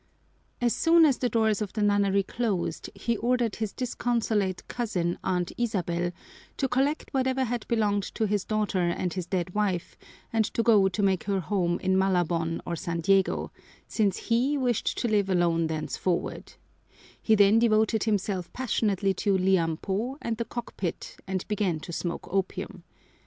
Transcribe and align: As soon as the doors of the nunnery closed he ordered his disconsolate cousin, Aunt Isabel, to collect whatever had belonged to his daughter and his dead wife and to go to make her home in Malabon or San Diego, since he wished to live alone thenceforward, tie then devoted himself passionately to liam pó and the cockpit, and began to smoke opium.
As 0.59 0.75
soon 0.75 1.05
as 1.05 1.19
the 1.19 1.29
doors 1.29 1.61
of 1.61 1.73
the 1.73 1.83
nunnery 1.83 2.23
closed 2.23 2.89
he 2.95 3.17
ordered 3.17 3.57
his 3.57 3.71
disconsolate 3.71 4.67
cousin, 4.67 5.19
Aunt 5.23 5.51
Isabel, 5.59 6.11
to 6.57 6.67
collect 6.67 7.11
whatever 7.13 7.43
had 7.43 7.67
belonged 7.67 8.01
to 8.15 8.25
his 8.25 8.43
daughter 8.43 8.79
and 8.79 9.13
his 9.13 9.27
dead 9.27 9.53
wife 9.53 9.95
and 10.33 10.43
to 10.55 10.63
go 10.63 10.89
to 10.89 11.03
make 11.03 11.25
her 11.25 11.39
home 11.39 11.79
in 11.81 11.99
Malabon 11.99 12.63
or 12.65 12.75
San 12.75 13.01
Diego, 13.01 13.51
since 13.87 14.17
he 14.17 14.57
wished 14.57 14.97
to 14.97 15.07
live 15.07 15.29
alone 15.29 15.67
thenceforward, 15.67 16.53
tie 17.27 17.35
then 17.35 17.59
devoted 17.59 18.05
himself 18.05 18.51
passionately 18.53 19.13
to 19.13 19.37
liam 19.37 19.77
pó 19.79 20.17
and 20.19 20.37
the 20.37 20.45
cockpit, 20.45 21.15
and 21.27 21.47
began 21.47 21.79
to 21.79 21.93
smoke 21.93 22.27
opium. 22.31 22.83